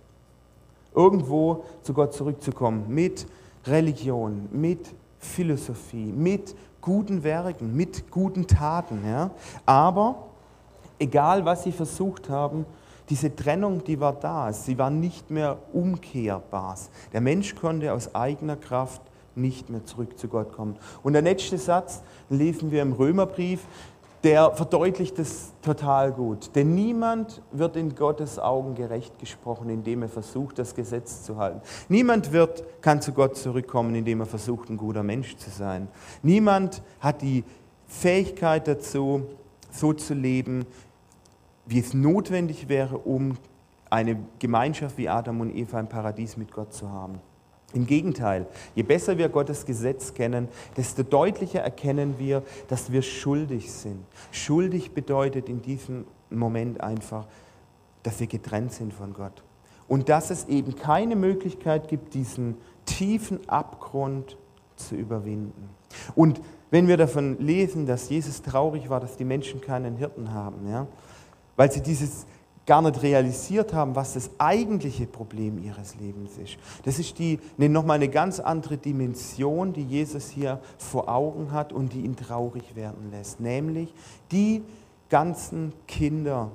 [0.96, 3.28] irgendwo zu Gott zurückzukommen mit
[3.66, 4.88] Religion, mit
[5.20, 9.02] Philosophie, mit guten Werken, mit guten Taten.
[9.06, 9.32] Ja?
[9.66, 10.28] Aber
[10.98, 12.66] egal, was sie versucht haben,
[13.10, 16.78] diese Trennung, die war da, sie war nicht mehr umkehrbar.
[17.12, 19.02] Der Mensch konnte aus eigener Kraft
[19.36, 20.78] nicht mehr zurück zu Gott kommen.
[21.02, 23.62] Und der letzte Satz lesen wir im Römerbrief,
[24.24, 26.56] der verdeutlicht es total gut.
[26.56, 31.62] Denn niemand wird in Gottes Augen gerecht gesprochen, indem er versucht, das Gesetz zu halten.
[31.90, 35.90] Niemand wird, kann zu Gott zurückkommen, indem er versucht, ein guter Mensch zu sein.
[36.22, 37.44] Niemand hat die
[37.86, 39.24] Fähigkeit dazu,
[39.72, 40.66] so zu leben,
[41.66, 43.38] wie es notwendig wäre, um
[43.90, 47.20] eine Gemeinschaft wie Adam und Eva im Paradies mit Gott zu haben.
[47.74, 48.46] Im Gegenteil,
[48.76, 50.48] je besser wir Gottes Gesetz kennen,
[50.78, 54.06] desto deutlicher erkennen wir, dass wir schuldig sind.
[54.32, 57.26] Schuldig bedeutet in diesem Moment einfach,
[58.04, 59.44] dass wir getrennt sind von Gott.
[59.88, 64.38] Und dass es eben keine Möglichkeit gibt, diesen tiefen Abgrund
[64.76, 65.70] zu überwinden.
[66.16, 70.68] Und wenn wir davon lesen, dass Jesus traurig war, dass die Menschen keinen Hirten haben,
[70.68, 70.88] ja,
[71.56, 72.26] weil sie dieses
[72.66, 76.58] gar nicht realisiert haben, was das eigentliche Problem ihres Lebens ist.
[76.84, 81.74] Das ist die, ne, nochmal eine ganz andere Dimension, die Jesus hier vor Augen hat
[81.74, 83.40] und die ihn traurig werden lässt.
[83.42, 83.94] Nämlich
[84.32, 84.64] die
[85.10, 86.52] ganzen Kinder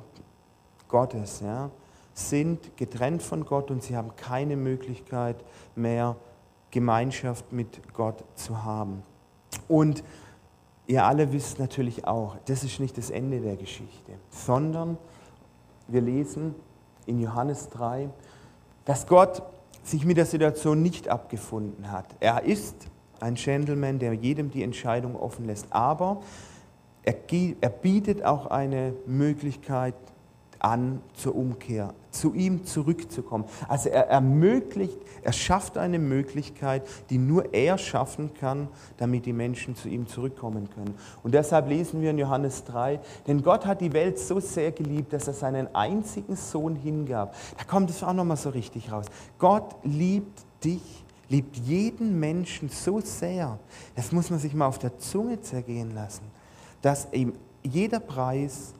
[0.88, 1.70] Gottes ja,
[2.14, 5.36] sind getrennt von Gott und sie haben keine Möglichkeit
[5.76, 6.16] mehr,
[6.70, 9.02] Gemeinschaft mit Gott zu haben.
[9.68, 10.04] Und
[10.88, 14.98] ihr alle wisst natürlich auch, das ist nicht das Ende der Geschichte, sondern
[15.86, 16.54] wir lesen
[17.06, 18.08] in Johannes 3,
[18.84, 19.42] dass Gott
[19.84, 22.06] sich mit der Situation nicht abgefunden hat.
[22.20, 22.74] Er ist
[23.20, 26.22] ein Gentleman, der jedem die Entscheidung offen lässt, aber
[27.02, 29.94] er, bietet auch eine Möglichkeit
[30.60, 33.44] an zur Umkehr, zu ihm zurückzukommen.
[33.68, 39.76] Also er ermöglicht, er schafft eine Möglichkeit, die nur er schaffen kann, damit die Menschen
[39.76, 40.94] zu ihm zurückkommen können.
[41.22, 45.12] Und deshalb lesen wir in Johannes 3, denn Gott hat die Welt so sehr geliebt,
[45.12, 47.34] dass er seinen einzigen Sohn hingab.
[47.56, 49.06] Da kommt es auch nochmal so richtig raus.
[49.38, 53.58] Gott liebt dich, liebt jeden Menschen so sehr.
[53.94, 56.24] Das muss man sich mal auf der Zunge zergehen lassen,
[56.82, 58.74] dass ihm jeder Preis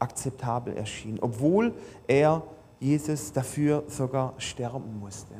[0.00, 1.74] akzeptabel erschien, obwohl
[2.06, 2.42] er
[2.80, 5.34] Jesus dafür sogar sterben musste.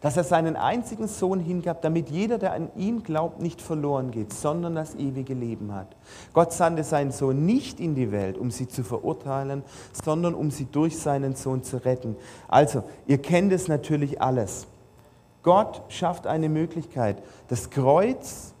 [0.00, 4.34] Dass er seinen einzigen Sohn hingab, damit jeder, der an ihn glaubt, nicht verloren geht,
[4.34, 5.96] sondern das ewige Leben hat.
[6.34, 9.62] Gott sandte seinen Sohn nicht in die Welt, um sie zu verurteilen,
[10.04, 12.16] sondern um sie durch seinen Sohn zu retten.
[12.48, 14.66] Also, ihr kennt es natürlich alles.
[15.42, 17.22] Gott schafft eine Möglichkeit.
[17.48, 18.52] Das Kreuz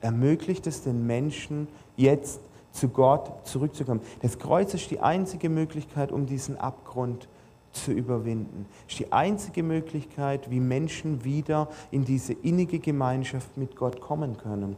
[0.00, 2.40] ermöglicht es den Menschen jetzt
[2.74, 4.00] zu Gott zurückzukommen.
[4.20, 7.28] Das Kreuz ist die einzige Möglichkeit, um diesen Abgrund
[7.72, 8.66] zu überwinden.
[8.88, 14.76] Ist die einzige Möglichkeit, wie Menschen wieder in diese innige Gemeinschaft mit Gott kommen können.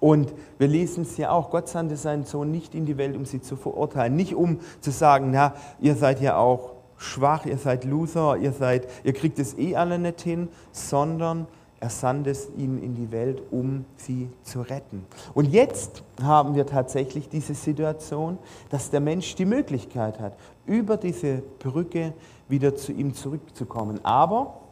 [0.00, 3.24] Und wir lesen es ja auch, Gott sandte seinen Sohn nicht in die Welt, um
[3.24, 7.84] sie zu verurteilen, nicht um zu sagen, na, ihr seid ja auch schwach, ihr seid
[7.84, 11.46] Loser, ihr seid, ihr kriegt es eh alle nicht hin, sondern
[11.86, 15.06] er sandte ihnen in die Welt, um sie zu retten.
[15.34, 18.38] Und jetzt haben wir tatsächlich diese Situation,
[18.70, 22.12] dass der Mensch die Möglichkeit hat, über diese Brücke
[22.48, 24.00] wieder zu ihm zurückzukommen.
[24.02, 24.62] Aber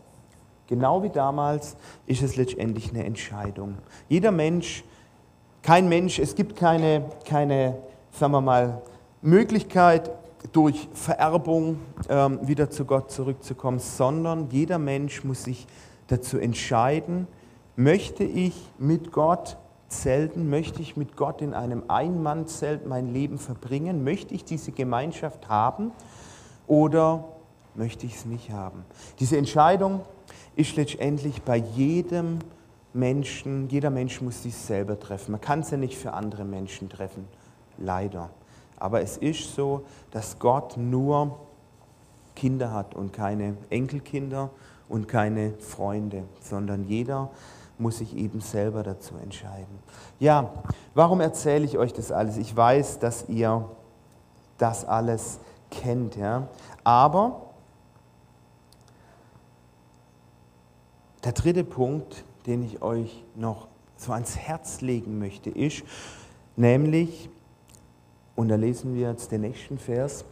[0.67, 3.79] genau wie damals ist es letztendlich eine Entscheidung.
[4.09, 4.83] Jeder Mensch,
[5.63, 7.79] kein Mensch, es gibt keine, keine
[8.11, 8.83] sagen wir mal,
[9.23, 10.11] Möglichkeit,
[10.53, 15.67] durch Vererbung ähm, wieder zu Gott zurückzukommen, sondern jeder Mensch muss sich
[16.09, 17.27] dazu entscheiden,
[17.77, 19.57] möchte ich mit Gott
[19.89, 25.49] zelten, möchte ich mit Gott in einem Einmannzelt mein Leben verbringen, möchte ich diese Gemeinschaft
[25.49, 25.93] haben
[26.67, 27.25] oder
[27.75, 28.85] möchte ich es nicht haben.
[29.21, 30.01] Diese Entscheidung
[30.57, 32.39] ist letztendlich bei jedem
[32.93, 35.33] Menschen, jeder Mensch muss sich selber treffen.
[35.33, 37.27] Man kann es ja nicht für andere Menschen treffen,
[37.77, 38.31] leider.
[38.77, 41.39] Aber es ist so, dass Gott nur
[42.37, 44.51] Kinder hat und keine Enkelkinder
[44.89, 47.31] und keine Freunde, sondern jeder
[47.79, 49.79] muss sich eben selber dazu entscheiden.
[50.21, 50.53] Ja,
[50.95, 52.37] warum erzähle ich euch das alles?
[52.37, 53.69] Ich weiß, dass ihr
[54.59, 56.49] das alles kennt, ja.
[56.85, 57.43] Aber
[61.25, 65.83] der dritte Punkt, den ich euch noch so ans Herz legen möchte, ist
[66.57, 67.29] nämlich,
[68.37, 70.25] und da lesen wir jetzt den nächsten Vers,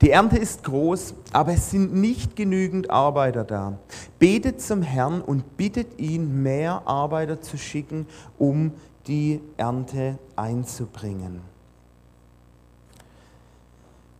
[0.00, 3.78] die Ernte ist groß, aber es sind nicht genügend Arbeiter da.
[4.18, 8.06] Betet zum Herrn und bittet ihn, mehr Arbeiter zu schicken,
[8.38, 8.72] um
[9.08, 11.40] die Ernte einzubringen.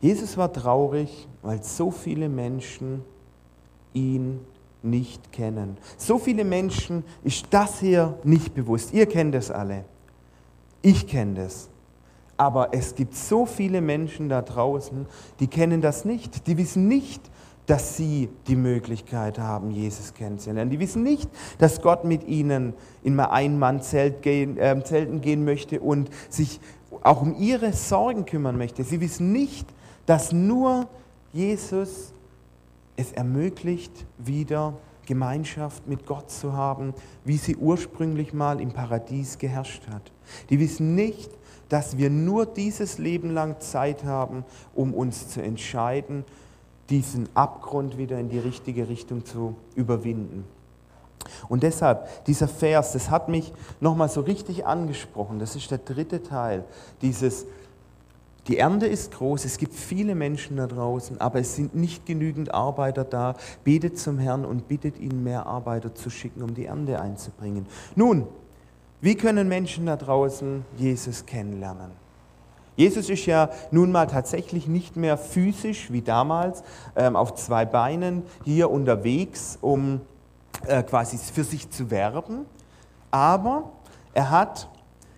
[0.00, 3.04] Jesus war traurig, weil so viele Menschen
[3.92, 4.40] ihn
[4.82, 5.76] nicht kennen.
[5.96, 8.92] So viele Menschen ist das hier nicht bewusst.
[8.92, 9.84] Ihr kennt es alle.
[10.82, 11.68] Ich kenne das.
[12.38, 15.06] Aber es gibt so viele Menschen da draußen,
[15.40, 16.46] die kennen das nicht.
[16.46, 17.20] Die wissen nicht,
[17.66, 20.70] dass sie die Möglichkeit haben, Jesus kennenzulernen.
[20.70, 22.72] Die wissen nicht, dass Gott mit ihnen
[23.02, 26.60] in ein Ein-Mann-Zelt gehen, äh, Zelten gehen möchte und sich
[27.02, 28.84] auch um ihre Sorgen kümmern möchte.
[28.84, 29.68] Sie wissen nicht,
[30.06, 30.88] dass nur
[31.32, 32.14] Jesus
[32.96, 34.74] es ermöglicht, wieder
[35.04, 40.12] Gemeinschaft mit Gott zu haben, wie sie ursprünglich mal im Paradies geherrscht hat.
[40.50, 41.30] Die wissen nicht,
[41.68, 46.24] dass wir nur dieses Leben lang Zeit haben, um uns zu entscheiden,
[46.90, 50.44] diesen Abgrund wieder in die richtige Richtung zu überwinden.
[51.48, 55.38] Und deshalb, dieser Vers, das hat mich nochmal so richtig angesprochen.
[55.38, 56.64] Das ist der dritte Teil
[57.02, 57.44] dieses
[58.48, 62.54] die Ernte ist groß, es gibt viele Menschen da draußen, aber es sind nicht genügend
[62.54, 63.34] Arbeiter da.
[63.62, 67.66] Betet zum Herrn und bittet ihn, mehr Arbeiter zu schicken, um die Ernte einzubringen.
[67.94, 68.26] Nun,
[69.00, 71.90] wie können Menschen da draußen Jesus kennenlernen?
[72.76, 76.62] Jesus ist ja nun mal tatsächlich nicht mehr physisch wie damals
[76.94, 80.00] ähm, auf zwei Beinen hier unterwegs, um
[80.66, 82.46] äh, quasi für sich zu werben,
[83.10, 83.72] aber
[84.14, 84.68] er hat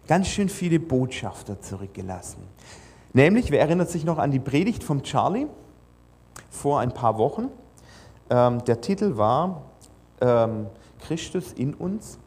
[0.06, 2.42] ganz schön viele Botschafter zurückgelassen.
[3.12, 5.46] Nämlich, wer erinnert sich noch an die Predigt vom Charlie
[6.48, 7.48] vor ein paar Wochen?
[8.30, 9.62] Ähm, der Titel war
[10.20, 10.66] ähm,
[11.00, 12.19] Christus in uns.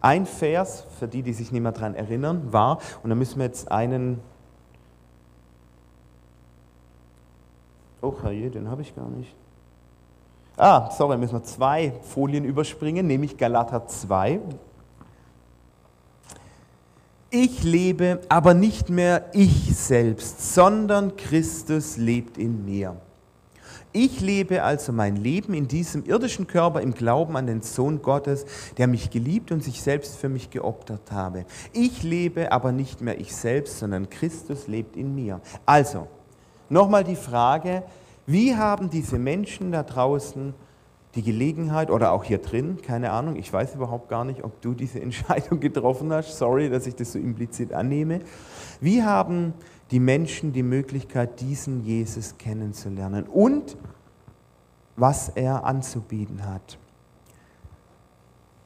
[0.00, 3.46] Ein Vers, für die, die sich nicht mehr daran erinnern, war, und da müssen wir
[3.46, 4.20] jetzt einen.
[8.00, 9.34] Oh, herrje, den habe ich gar nicht.
[10.56, 14.40] Ah, sorry, müssen wir zwei Folien überspringen, nämlich Galater 2,
[17.30, 22.96] ich lebe, aber nicht mehr ich selbst, sondern Christus lebt in mir.
[23.92, 28.44] Ich lebe also mein Leben in diesem irdischen Körper im Glauben an den Sohn Gottes,
[28.76, 31.46] der mich geliebt und sich selbst für mich geopfert habe.
[31.72, 35.40] Ich lebe aber nicht mehr ich selbst, sondern Christus lebt in mir.
[35.64, 36.06] Also,
[36.68, 37.82] nochmal die Frage,
[38.26, 40.52] wie haben diese Menschen da draußen
[41.14, 44.74] die Gelegenheit oder auch hier drin, keine Ahnung, ich weiß überhaupt gar nicht, ob du
[44.74, 48.20] diese Entscheidung getroffen hast, sorry, dass ich das so implizit annehme.
[48.80, 49.54] Wie haben
[49.90, 53.76] die Menschen die Möglichkeit, diesen Jesus kennenzulernen und
[54.96, 56.78] was er anzubieten hat?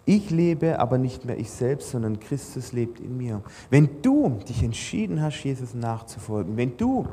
[0.05, 3.42] Ich lebe aber nicht mehr ich selbst, sondern Christus lebt in mir.
[3.70, 7.07] Wenn du dich entschieden hast, Jesus nachzufolgen, wenn du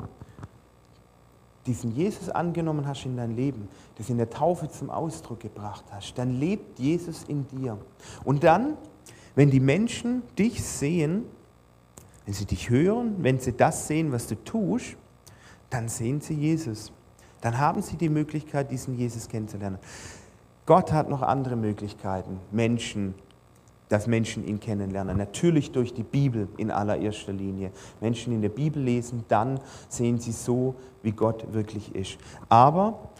[1.70, 6.18] diesen Jesus angenommen hast in dein Leben, das in der Taufe zum Ausdruck gebracht hast,
[6.18, 7.78] dann lebt Jesus in dir.
[8.24, 8.76] Und dann,
[9.36, 11.26] wenn die Menschen dich sehen,
[12.26, 14.96] wenn sie dich hören, wenn sie das sehen, was du tust,
[15.70, 16.90] dann sehen sie Jesus.
[17.40, 19.78] Dann haben sie die Möglichkeit, diesen Jesus kennenzulernen.
[20.66, 23.14] Gott hat noch andere Möglichkeiten, Menschen
[23.90, 25.18] dass Menschen ihn kennenlernen.
[25.18, 27.72] Natürlich durch die Bibel in allererster Linie.
[28.00, 32.16] Menschen in der Bibel lesen, dann sehen sie so, wie Gott wirklich ist.
[32.48, 33.10] Aber,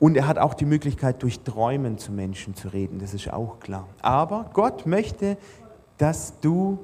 [0.00, 3.60] und er hat auch die Möglichkeit, durch Träumen zu Menschen zu reden, das ist auch
[3.60, 3.86] klar.
[4.00, 5.36] Aber Gott möchte,
[5.98, 6.78] dass du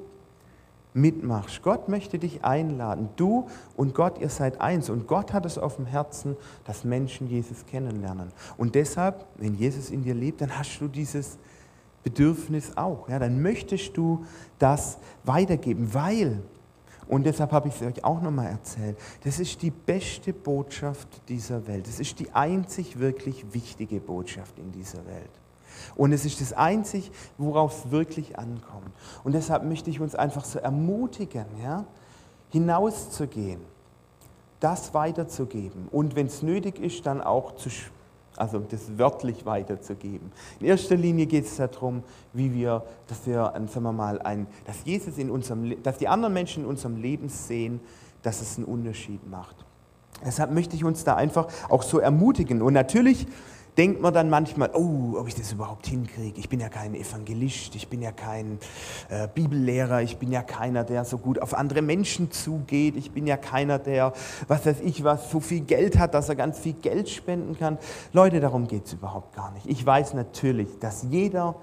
[0.93, 1.63] mitmachst.
[1.63, 3.09] Gott möchte dich einladen.
[3.15, 4.89] Du und Gott, ihr seid eins.
[4.89, 8.31] Und Gott hat es auf dem Herzen, dass Menschen Jesus kennenlernen.
[8.55, 11.39] Und deshalb, wenn Jesus in dir lebt, dann hast du dieses
[12.05, 13.09] Bedürfnis auch.
[13.09, 14.25] Ja, dann möchtest du
[14.59, 16.39] das weitergeben, weil,
[17.07, 21.67] und deshalb habe ich es euch auch nochmal erzählt, das ist die beste Botschaft dieser
[21.67, 21.87] Welt.
[21.87, 25.31] Das ist die einzig wirklich wichtige Botschaft in dieser Welt.
[25.95, 28.91] Und es ist das einzig, worauf es wirklich ankommt.
[29.23, 31.85] Und deshalb möchte ich uns einfach so ermutigen, ja,
[32.51, 33.61] hinauszugehen,
[34.59, 37.69] das weiterzugeben und wenn es nötig ist, dann auch zu
[38.37, 40.31] also das wörtlich weiterzugeben.
[40.59, 44.83] In erster Linie geht es darum, wie wir, dass wir, sagen wir mal, ein, dass
[44.83, 47.79] Jesus in unserem, dass die anderen Menschen in unserem Leben sehen,
[48.23, 49.55] dass es einen Unterschied macht.
[50.25, 52.61] Deshalb möchte ich uns da einfach auch so ermutigen.
[52.61, 53.27] Und natürlich
[53.77, 56.39] denkt man dann manchmal, oh, ob ich das überhaupt hinkriege.
[56.39, 58.59] Ich bin ja kein Evangelist, ich bin ja kein
[59.09, 63.27] äh, Bibellehrer, ich bin ja keiner, der so gut auf andere Menschen zugeht, ich bin
[63.27, 64.13] ja keiner, der,
[64.47, 67.77] was weiß ich was, so viel Geld hat, dass er ganz viel Geld spenden kann.
[68.13, 69.65] Leute, darum geht es überhaupt gar nicht.
[69.67, 71.55] Ich weiß natürlich, dass jeder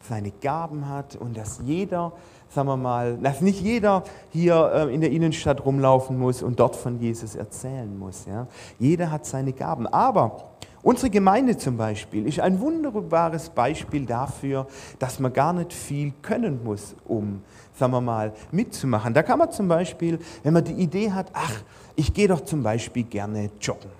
[0.00, 2.12] seine Gaben hat und dass jeder,
[2.48, 6.76] sagen wir mal, dass nicht jeder hier äh, in der Innenstadt rumlaufen muss und dort
[6.76, 8.24] von Jesus erzählen muss.
[8.26, 8.46] Ja?
[8.78, 9.86] Jeder hat seine Gaben.
[9.86, 10.44] Aber
[10.82, 14.66] unsere Gemeinde zum Beispiel ist ein wunderbares Beispiel dafür,
[14.98, 17.42] dass man gar nicht viel können muss, um,
[17.74, 19.14] sagen wir mal, mitzumachen.
[19.14, 21.62] Da kann man zum Beispiel, wenn man die Idee hat, ach,
[21.96, 23.90] ich gehe doch zum Beispiel gerne joggen.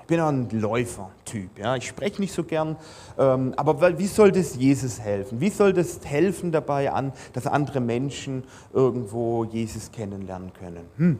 [0.00, 1.58] Ich bin ein Läufer-Typ.
[1.58, 1.76] Ja.
[1.76, 2.76] Ich spreche nicht so gern,
[3.18, 5.40] ähm, aber wie soll das Jesus helfen?
[5.40, 10.84] Wie soll das helfen dabei, an, dass andere Menschen irgendwo Jesus kennenlernen können?
[10.98, 11.18] Hm.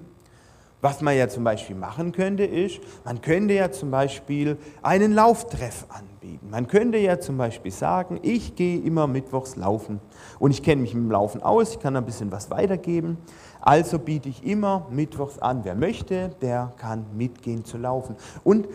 [0.84, 5.86] Was man ja zum Beispiel machen könnte, ist, man könnte ja zum Beispiel einen Lauftreff
[5.88, 6.50] anbieten.
[6.50, 9.98] Man könnte ja zum Beispiel sagen, ich gehe immer mittwochs laufen
[10.38, 13.16] und ich kenne mich mit dem Laufen aus, ich kann ein bisschen was weitergeben.
[13.62, 15.60] Also biete ich immer mittwochs an.
[15.62, 18.16] Wer möchte, der kann mitgehen zu laufen.
[18.42, 18.68] Und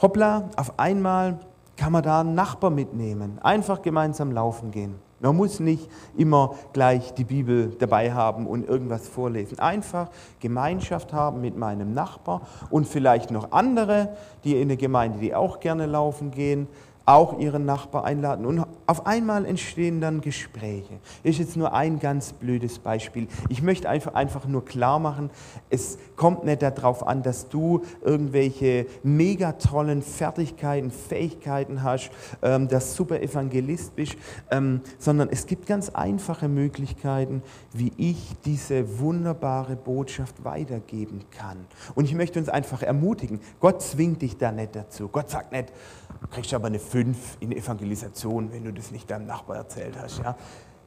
[0.00, 1.40] hoppla, auf einmal
[1.76, 3.38] kann man da einen Nachbar mitnehmen.
[3.42, 4.94] Einfach gemeinsam laufen gehen.
[5.20, 9.58] Man muss nicht immer gleich die Bibel dabei haben und irgendwas vorlesen.
[9.58, 15.34] Einfach Gemeinschaft haben mit meinem Nachbar und vielleicht noch andere, die in der Gemeinde, die
[15.34, 16.68] auch gerne laufen gehen,
[17.08, 18.44] auch ihren Nachbar einladen.
[18.44, 21.00] Und auf einmal entstehen dann Gespräche.
[21.22, 23.28] Ist jetzt nur ein ganz blödes Beispiel.
[23.48, 25.30] Ich möchte einfach, einfach nur klar machen,
[25.70, 32.10] es kommt nicht darauf an, dass du irgendwelche mega tollen Fertigkeiten, Fähigkeiten hast,
[32.42, 34.16] ähm, dass super Evangelist bist,
[34.50, 37.42] ähm, sondern es gibt ganz einfache Möglichkeiten,
[37.72, 41.56] wie ich diese wunderbare Botschaft weitergeben kann.
[41.94, 45.08] Und ich möchte uns einfach ermutigen, Gott zwingt dich da nicht dazu.
[45.08, 45.72] Gott sagt nicht,
[46.20, 50.18] Du kriegst aber eine 5 in Evangelisation, wenn du das nicht deinem Nachbar erzählt hast.
[50.18, 50.36] Ja?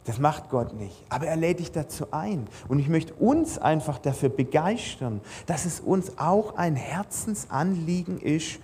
[0.06, 1.04] Das macht Gott nicht.
[1.10, 2.48] Aber er lädt dich dazu ein.
[2.67, 8.60] Und ich möchte uns einfach dafür begeistern, dass es uns auch ein Herzensanliegen ist,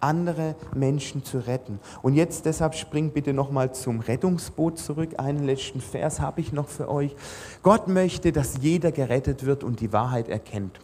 [0.00, 1.80] andere Menschen zu retten.
[2.02, 5.14] Und jetzt deshalb spring bitte nochmal zum Rettungsboot zurück.
[5.18, 7.16] Einen letzten Vers habe ich noch für euch.
[7.62, 10.80] Gott möchte, dass jeder gerettet wird und die Wahrheit erkennt.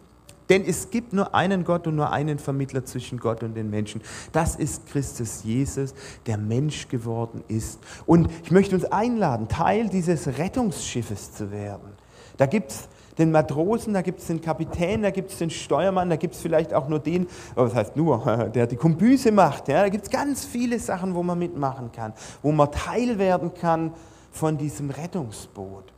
[0.50, 4.02] Denn es gibt nur einen Gott und nur einen Vermittler zwischen Gott und den Menschen.
[4.32, 5.94] Das ist Christus Jesus,
[6.26, 7.78] der Mensch geworden ist.
[8.04, 11.92] Und ich möchte uns einladen, Teil dieses Rettungsschiffes zu werden.
[12.36, 16.10] Da gibt es den Matrosen, da gibt es den Kapitän, da gibt es den Steuermann,
[16.10, 19.68] da gibt es vielleicht auch nur den, oh, was heißt nur, der die Kombüse macht.
[19.68, 19.82] Ja?
[19.82, 23.92] Da gibt es ganz viele Sachen, wo man mitmachen kann, wo man Teil werden kann
[24.32, 25.92] von diesem Rettungsboot.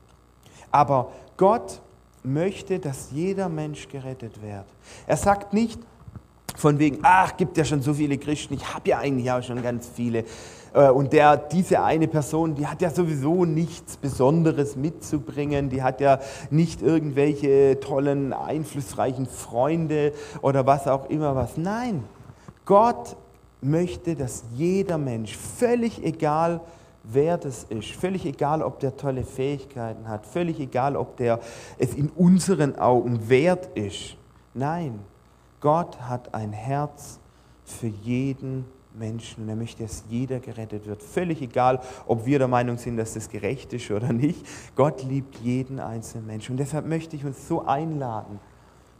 [0.71, 1.81] Aber Gott
[2.23, 4.67] möchte, dass jeder Mensch gerettet wird.
[5.07, 5.81] Er sagt nicht
[6.57, 9.63] von wegen, ach, gibt ja schon so viele Christen, ich habe ja eigentlich auch schon
[9.63, 10.25] ganz viele.
[10.75, 16.01] Äh, und der, diese eine Person, die hat ja sowieso nichts Besonderes mitzubringen, die hat
[16.01, 21.57] ja nicht irgendwelche tollen, einflussreichen Freunde oder was auch immer was.
[21.57, 22.05] Nein,
[22.65, 23.17] Gott
[23.61, 26.61] möchte, dass jeder Mensch, völlig egal,
[27.05, 27.91] wer das ist.
[27.91, 30.27] Völlig egal, ob der tolle Fähigkeiten hat.
[30.27, 31.41] Völlig egal, ob der
[31.79, 34.17] es in unseren Augen wert ist.
[34.55, 35.01] Nein,
[35.61, 37.19] Gott hat ein Herz
[37.65, 41.03] für jeden Menschen und er möchte, dass jeder gerettet wird.
[41.03, 44.45] Völlig egal, ob wir der Meinung sind, dass das gerecht ist oder nicht.
[44.77, 46.53] Gott liebt jeden einzelnen Menschen.
[46.53, 48.39] Und deshalb möchte ich uns so einladen,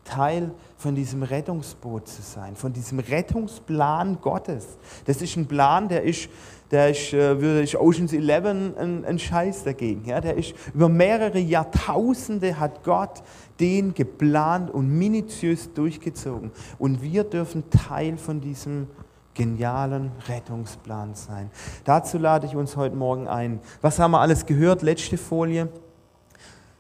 [0.05, 4.79] Teil von diesem Rettungsboot zu sein, von diesem Rettungsplan Gottes.
[5.05, 6.29] Das ist ein Plan, der ist
[6.73, 10.07] der ist, äh, ist Oceans 11 ein, ein Scheiß dagegen.
[10.07, 10.23] Ja?
[10.23, 13.23] Der ist über mehrere Jahrtausende hat Gott
[13.61, 16.51] den geplant und minutiös durchgezogen.
[16.79, 18.89] Und wir dürfen Teil von diesem
[19.35, 21.51] genialen Rettungsplan sein.
[21.85, 23.61] Dazu lade ich uns heute Morgen ein.
[23.83, 24.81] Was haben wir alles gehört?
[24.81, 25.69] Letzte Folie.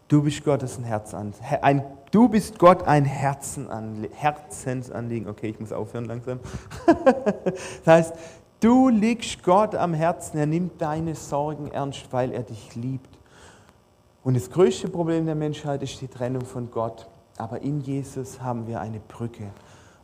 [0.08, 1.34] Du bist Gottes ein Herz an.
[1.60, 5.28] Ein, du bist Gott ein Herzenanlie Herzensanliegen.
[5.28, 6.38] Okay, ich muss aufhören langsam.
[7.84, 8.14] das heißt,
[8.62, 13.18] Du liegst Gott am Herzen, er nimmt deine Sorgen ernst, weil er dich liebt.
[14.22, 17.08] Und das größte Problem der Menschheit ist die Trennung von Gott.
[17.38, 19.50] Aber in Jesus haben wir eine Brücke.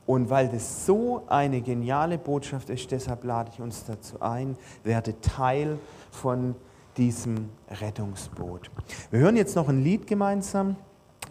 [0.06, 5.20] Und weil das so eine geniale Botschaft ist, deshalb lade ich uns dazu ein, werde
[5.20, 5.78] Teil
[6.10, 6.56] von
[6.96, 7.50] diesem
[7.80, 8.72] Rettungsboot.
[9.12, 10.74] Wir hören jetzt noch ein Lied gemeinsam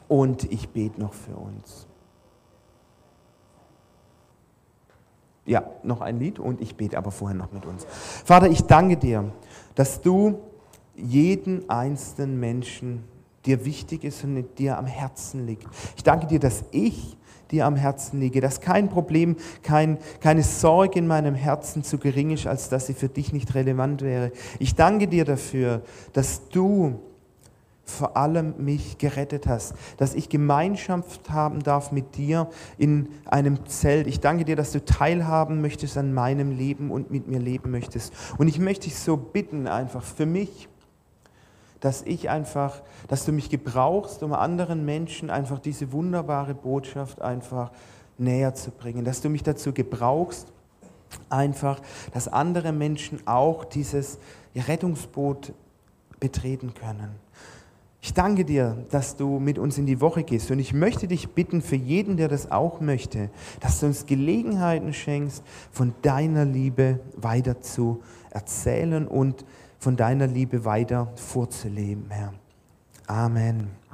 [0.08, 1.88] und ich bete noch für uns.
[5.46, 7.86] Ja, noch ein Lied und ich bete aber vorher noch mit uns.
[8.26, 9.32] Vater, ich danke dir,
[9.76, 10.40] dass du
[10.96, 13.06] jeden einzelnen Menschen
[13.46, 15.66] dir wichtig ist und dir am Herzen liegt.
[15.96, 17.16] Ich danke dir, dass ich
[17.52, 22.32] dir am Herzen liege, dass kein Problem, kein, keine Sorge in meinem Herzen zu gering
[22.32, 24.34] ist, als dass sie für dich nicht relevant wäre.
[24.60, 25.82] Ich danke dir dafür,
[26.12, 27.00] dass du
[27.90, 34.08] vor allem mich gerettet hast, dass ich Gemeinschaft haben darf mit dir in einem Zelt.
[34.08, 38.14] Ich danke dir, dass du teilhaben möchtest an meinem Leben und mit mir leben möchtest.
[38.38, 40.68] Und ich möchte dich so bitten, einfach für mich,
[41.80, 47.72] dass ich einfach, dass du mich gebrauchst, um anderen Menschen einfach diese wunderbare Botschaft einfach
[48.18, 50.52] näher zu bringen, dass du mich dazu gebrauchst,
[51.30, 51.80] einfach,
[52.14, 54.18] dass andere Menschen auch dieses
[54.56, 55.54] Rettungsboot
[56.20, 57.27] betreten können.
[58.02, 61.30] Ich danke dir, dass du mit uns in die Woche gehst und ich möchte dich
[61.30, 63.30] bitten für jeden, der das auch möchte,
[63.60, 69.46] dass du uns Gelegenheiten schenkst, von deiner Liebe weiter zu erzählen und
[69.80, 72.34] von deiner Liebe weiter vorzuleben, Herr.
[73.08, 73.87] Amen.